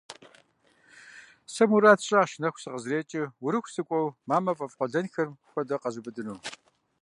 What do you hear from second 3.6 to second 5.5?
сыкӀуэу, мамэ фӀэфӀ къуэлэнхэм